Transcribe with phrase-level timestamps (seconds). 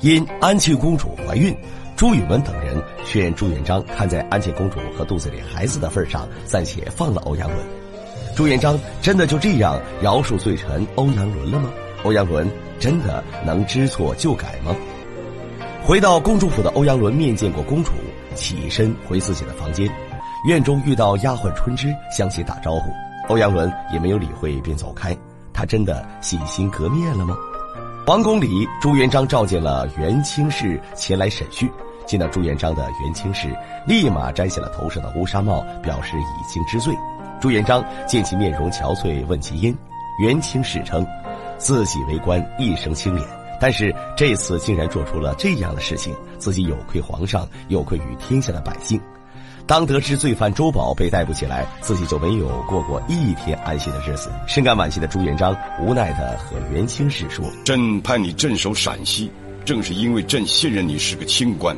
[0.00, 1.56] 因安庆公主怀孕，
[1.96, 7.58] 朱允文等人劝朱元璋看在安庆公主和肚子里孩子的份上，暂且放了欧阳伦。
[8.36, 11.68] 朱元璋真的就这样饶恕罪臣欧阳伦了吗？
[12.04, 12.48] 欧阳伦
[12.78, 14.72] 真的能知错就改吗？
[15.82, 17.90] 回到公主府的欧阳伦面见过公主，
[18.36, 19.90] 起身回自己的房间，
[20.46, 22.92] 院中遇到丫鬟春枝向其打招呼，
[23.28, 25.16] 欧阳伦也没有理会，便走开。
[25.52, 27.36] 他真的洗心革面了吗？
[28.08, 31.70] 皇宫里，朱元璋召见了元清氏前来审讯。
[32.06, 33.54] 见到朱元璋的元清氏
[33.86, 36.96] 立马摘下了头上的乌纱帽，表示已经知罪。
[37.38, 39.76] 朱元璋见其面容憔悴，问其因。
[40.22, 41.06] 元清氏称，
[41.58, 43.28] 自己为官一生清廉，
[43.60, 48.98] 但是这次竟然做出了这样的事情，自己有愧皇上，有愧于天下的百姓。
[49.68, 54.30] 当得知罪犯周宝被逮捕起来，自己就没有过过一天安心的日子。
[54.46, 59.30] 深感惋惜的朱元璋无奈的和元清氏说：“朕派你镇守陕西，
[59.66, 61.76] 正是因为朕信任你是个清官，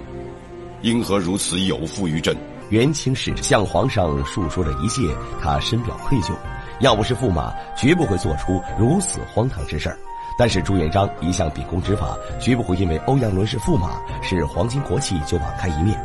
[0.83, 2.33] 因何如此有负于朕？”
[2.71, 5.03] 元清氏向皇上述说了一切，
[5.43, 6.33] 他深表愧疚。
[6.79, 9.93] 要不是驸马，绝不会做出如此荒唐之事
[10.39, 16.01] 但是朱元璋一向秉公执法，绝不会因为欧阳伦是驸马，是皇亲国戚就网开一面。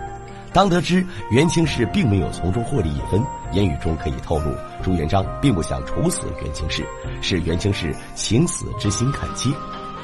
[0.55, 6.87] 当得知元清氏并没有从中获利一分，言语中可以透露朱元璋并不想处死元清氏，
[7.21, 9.49] 是元清氏情死之心恳切。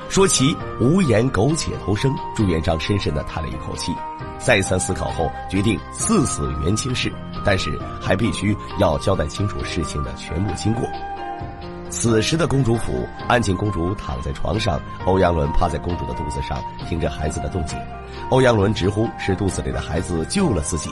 [0.10, 3.94] 说其无言苟且偷生，朱元璋深深的叹了一口气，
[4.40, 7.10] 再三思考后决定赐死元清氏，
[7.46, 10.84] 但是还必须要交代清楚事情的全部经过。
[11.92, 17.78] 此时的公主府，安庆公主躺在床上，欧阳伦趴在公主的肚子上，听着孩子的动静。
[18.30, 20.90] 欧阳伦直呼是肚子里的孩子救了自己。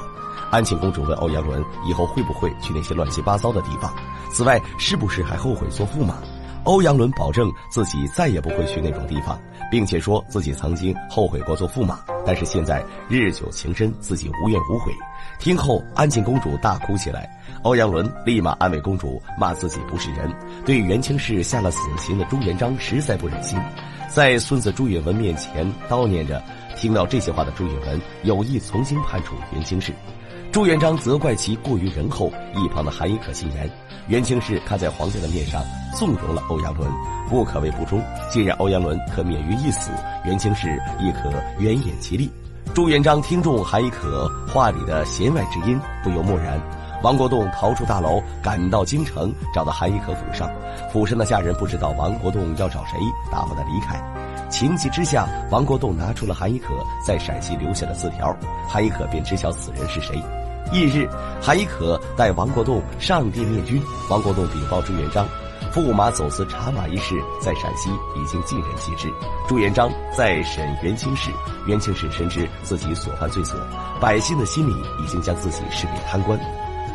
[0.52, 3.94] 安庆公主问欧阳伦以后会不会去那些乱七八糟的地方，
[4.30, 6.16] 此外是不是还后悔做驸马？
[6.70, 14.92] 欧阳伦保证自己再也不会去那种地方，并且说自己曾经后悔过做驸马，但是现在日久情深，自己无怨无悔。
[15.40, 17.28] 听后，安庆公主大哭起来。
[17.64, 20.32] 欧阳伦立马安慰公主，骂自己不是人。
[20.64, 23.58] 对元清氏下了死刑的朱元璋实在不忍心，
[24.08, 26.40] 在孙子朱允文面前叨念着。
[26.78, 29.92] 听到这些话的朱允文有意重新判处元清氏，
[30.52, 32.32] 朱元璋责怪其过于仁厚。
[32.56, 33.70] 一旁的韩亦可进言，
[34.08, 35.64] 元清氏看在皇家的面上
[35.96, 36.90] 纵容了欧阳伦，
[37.30, 38.02] 不可谓不忠。
[38.32, 39.92] 既然欧阳伦可免于一死，
[40.26, 41.30] 元清氏亦可
[41.60, 42.30] 援引其力。
[42.74, 46.60] 朱元璋听中韩亦可话里的弦外之音，不由默然。
[47.04, 50.50] 王国栋逃出大牢，赶到京城，找到韩亦可府上。
[50.92, 52.98] 府上的下人不知道王国栋要找谁，
[53.32, 54.02] 打发他离开。
[54.50, 56.74] 情急之下，王国栋拿出了韩亦可
[57.06, 58.36] 在陕西留下的字条，
[58.68, 60.20] 韩亦可便知晓此人是谁。
[60.72, 61.10] 翌日，
[61.42, 65.28] 韩亦可带王国栋上殿面君，王国栋禀报朱元璋。
[65.72, 69.08] 驸马走私茶马一事在陕西已经尽人皆知。
[69.48, 71.30] 朱元璋在审元清氏，
[71.68, 73.56] 元清氏深知自己所犯罪责，
[74.00, 76.40] 百姓的心里已经将自己视为贪官。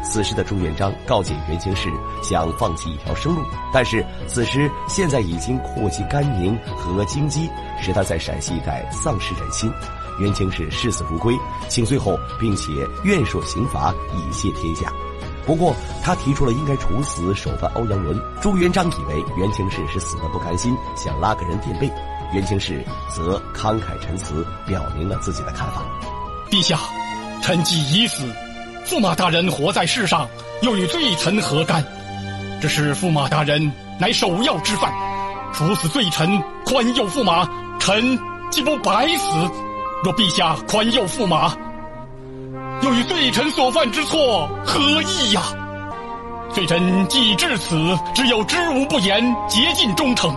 [0.02, 1.88] 此时的朱元璋告诫元清氏，
[2.20, 3.42] 想放弃一条生路，
[3.72, 7.48] 但是此时现在已经祸及甘宁和京畿，
[7.80, 9.72] 使他在陕西一带丧失人心。
[10.18, 11.36] 袁清氏视死如归，
[11.68, 14.92] 请罪后，并且愿受刑罚以谢天下。
[15.46, 18.18] 不过，他提出了应该处死首犯欧阳伦。
[18.40, 21.90] 朱元璋以为袁清氏是死的不甘心，想拉个人垫背。
[22.32, 22.82] 袁清氏
[23.14, 25.82] 则慷慨陈词，表明了自己的看法。
[26.50, 26.78] 陛下，
[27.42, 28.24] 臣既已死，
[28.86, 30.26] 驸马大人活在世上，
[30.62, 31.84] 又与罪臣何干？
[32.60, 33.70] 这是驸马大人
[34.00, 34.90] 乃首要之犯，
[35.52, 37.46] 处死罪臣，宽宥驸马，
[37.78, 38.18] 臣
[38.50, 39.30] 岂不白死？
[40.04, 41.56] 若陛下宽宥驸马，
[42.82, 45.40] 又与罪臣所犯之错何异呀？
[46.52, 47.74] 罪臣既至此，
[48.14, 50.30] 只有知无不言，竭尽忠诚。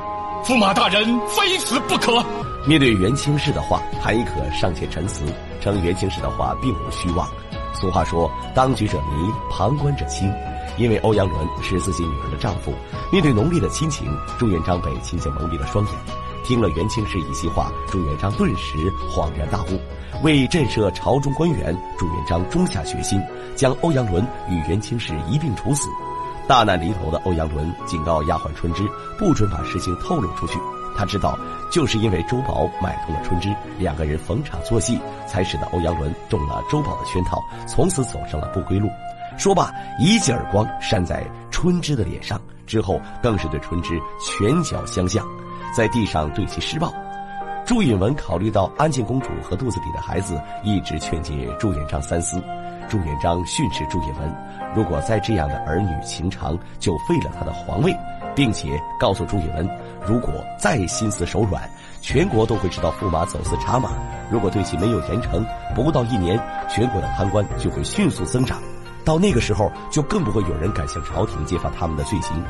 [0.46, 2.24] 驸马大人非死不可。
[2.66, 5.26] 面对袁清氏的话，韩亦可尚且陈词，
[5.60, 7.28] 称袁清氏的话并无虚妄。
[7.74, 10.34] 俗话说：“当局者迷，旁观者清。”
[10.80, 12.72] 因为欧阳伦是自己女儿的丈夫，
[13.12, 14.08] 面对浓烈的亲情，
[14.40, 15.94] 朱元璋被亲情蒙蔽了双眼。
[16.48, 18.78] 听了袁清氏一席话，朱元璋顿时
[19.12, 19.78] 恍然大悟。
[20.24, 23.22] 为震慑朝中官员，朱元璋终下决心，
[23.54, 25.90] 将欧阳伦与袁清氏一并处死。
[26.48, 28.88] 大难临头的欧阳伦警告丫鬟春枝，
[29.20, 30.58] 不准把事情透露出去。
[30.96, 31.38] 他知道，
[31.70, 34.98] 就是因为周宝买通了春枝，两个人逢场作戏，
[35.28, 38.88] 才使得欧阳伦中了周宝的圈套，从此走上了不归路。
[39.38, 39.70] 说罢，
[40.00, 45.26] 一记耳光扇在春枝的脸上，之后更是对春枝拳脚相向，
[45.76, 46.94] 在地上对其施暴。
[47.66, 52.40] 朱允文考虑到安庆公主和肚子里的孩子，一直劝解朱元璋三思。
[52.88, 54.32] 朱元璋训斥朱允文，
[54.76, 57.92] 如果再这样的儿女情长，就废了他的皇位。
[58.36, 59.68] 并且告诉朱允文，
[60.06, 61.26] 如果再心思。
[61.26, 61.68] 手软，
[62.04, 63.90] 全国都会知道驸马走私茶马。
[64.30, 65.44] 如果对其没有严惩，
[65.74, 66.40] 不到一年，
[66.70, 68.62] 全国的贪官就会迅速增长。
[69.08, 72.44] 到那个时候，就更不会有人敢向朝廷揭发他们的罪行。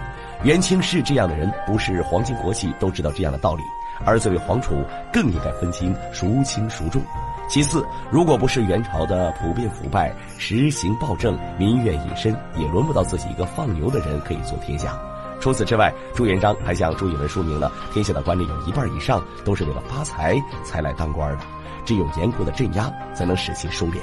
[0.43, 3.61] 元清是这样的人，不是皇亲国戚都知道这样的道理。
[4.03, 4.83] 而作为皇储，
[5.13, 6.99] 更应该分清孰轻孰重。
[7.47, 14.97] 其次，如果不是元朝的普遍腐败、实行暴政、民怨已深，也轮不到自己一个放牛的人可以做天下。
[15.39, 21.43] 除此之外，朱元璋还向朱允文说明了，天下的官吏有一半以上都是为了发财才来当官的，
[21.85, 23.97] 只有严酷的镇压，才能使其收敛。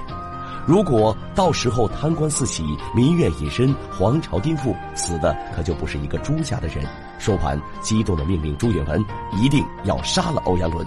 [0.67, 2.65] 如果到时候贪官四起，
[2.95, 6.83] 民怨已深，皇朝颠覆，死的可就不是一个朱家的人。
[7.19, 10.87] 说完，激动的命令朱允文一定要杀了欧阳伦。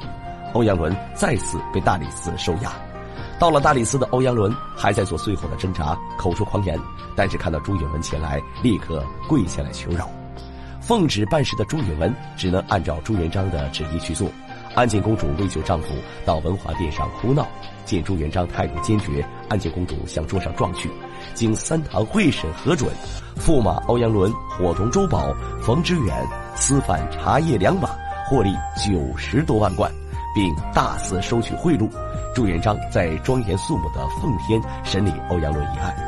[0.53, 2.71] 欧阳伦再次被大理寺收押。
[3.37, 6.79] 到了大理寺的欧阳伦还在做最后的挣扎，口出狂言，
[7.15, 10.09] 但是看到朱允文前来，立刻跪下来求饶。
[10.81, 14.27] 奉旨办事的朱允文只能按照朱元璋的旨意去做。
[14.77, 15.87] 安静公主为救丈夫，
[16.23, 17.47] 到文华殿上哭闹。
[17.83, 20.87] 见朱元璋态度坚决，安静公主向桌上撞去。
[21.33, 22.91] 经三堂会审核准，
[23.39, 26.15] 驸马欧阳伦伙同周宝、冯知远
[26.55, 27.89] 私贩茶叶两把，
[28.29, 29.91] 获利九十多万贯，
[30.35, 31.89] 并大肆收取贿赂。
[32.35, 36.06] 朱元璋在庄严肃穆的奉天审理欧阳伦一案。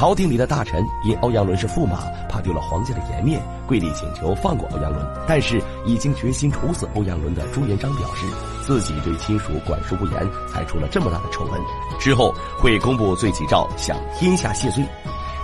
[0.00, 5.06] 朝廷里的大臣因欧阳伦是驸马，怕丢了皇家的颜面，跪地请求放过欧阳伦。
[5.28, 8.24] 但是已经决心处死欧阳伦的朱元璋表示，
[8.62, 11.60] 自己对亲属管束不严，才出了这么大的丑闻。
[11.98, 14.82] 之后会公布罪己诏，向天下谢罪。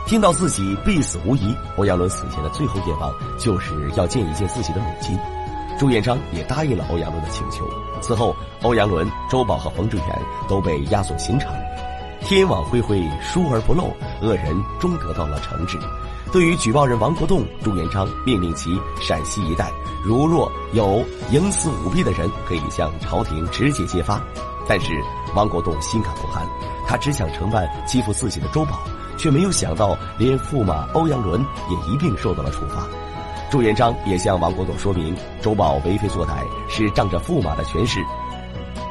[0.06, 5.18] 听到自己必死无疑，欧阳伦死前的最后愿望就是要见一见自己的母亲。
[5.78, 7.68] 朱元璋也答应了欧阳伦的请求。
[8.00, 10.06] 此后，欧阳伦、周宝和冯志远
[10.48, 11.52] 都被押送刑场。
[12.26, 13.84] 天网恢恢，疏而不漏，
[14.20, 15.78] 恶人终得到了惩治。
[16.32, 19.70] 对于举报人王国栋，朱元璋命令其陕西一带
[20.04, 24.20] 如若有营私舞弊的人，可以向朝廷直接揭发。
[24.66, 25.00] 但是
[25.36, 26.44] 王国栋心感不寒，
[26.84, 28.80] 他只想惩办欺负自己的周宝，
[29.16, 31.40] 却没有想到连驸马欧阳伦
[31.70, 32.88] 也一并受到了处罚。
[33.52, 38.00] 朱元璋也向王国栋说明，周宝为非作歹是仗着驸马的权势。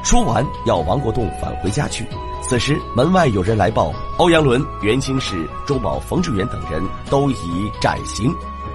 [0.06, 2.06] 说完，要王国栋返回家去。
[2.40, 6.80] 此时，门外有人来报：欧阳伦、袁清氏、周宝、冯志远等人
[7.10, 8.32] 都已斩刑。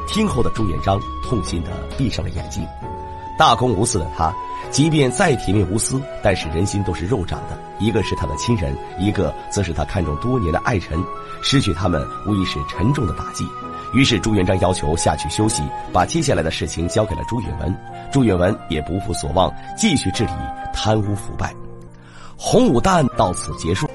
[0.09, 2.67] 听后的朱元璋痛心的闭上了眼睛。
[3.37, 4.35] 大公无私的他，
[4.71, 7.57] 即便再铁面无私，但是人心都是肉长的。
[7.79, 11.01] 一个是他的亲人，一个则是他看中多年的爱臣，
[11.41, 13.47] 失去他们无疑是沉重的打击。
[13.93, 15.63] 于是朱元璋要求下去休息，
[15.93, 17.73] 把接下来的事情交给了朱允文。
[18.11, 20.31] 朱允文也不负所望，继续治理
[20.73, 21.53] 贪污腐败。
[22.37, 23.89] 洪武大案到此结束。